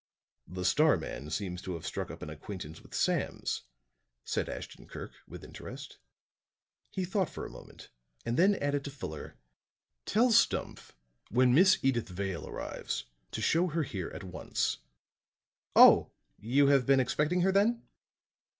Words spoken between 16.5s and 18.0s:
have been expecting her then?"